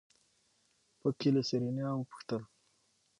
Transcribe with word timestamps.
په 0.99 1.07
کې 1.19 1.29
له 1.35 1.41
سېرېنا 1.47 1.87
وپوښتل. 1.95 2.41